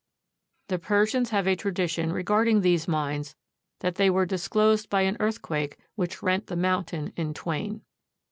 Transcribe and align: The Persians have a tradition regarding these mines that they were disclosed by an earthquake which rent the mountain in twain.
The 0.69 0.79
Persians 0.79 1.29
have 1.29 1.45
a 1.47 1.55
tradition 1.55 2.11
regarding 2.11 2.61
these 2.61 2.87
mines 2.87 3.35
that 3.81 3.97
they 3.97 4.09
were 4.09 4.25
disclosed 4.25 4.89
by 4.89 5.01
an 5.01 5.15
earthquake 5.19 5.77
which 5.93 6.23
rent 6.23 6.47
the 6.47 6.55
mountain 6.55 7.13
in 7.15 7.35
twain. 7.35 7.83